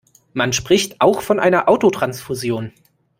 Man 0.33 0.51
spricht 0.51 0.99
auch 0.99 1.21
von 1.21 1.39
einer 1.39 1.69
Autotransfusion. 1.69 2.73